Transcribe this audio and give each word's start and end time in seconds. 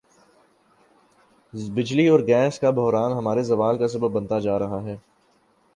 بجلی 1.53 2.07
اور 2.07 2.19
گیس 2.27 2.59
کا 2.59 2.69
بحران 2.69 3.11
ہمارے 3.11 3.43
زوال 3.43 3.77
کا 3.77 3.87
سبب 3.87 4.11
بنتا 4.11 4.39
جا 4.39 4.57
رہا 4.59 4.83
ہے 4.83 4.97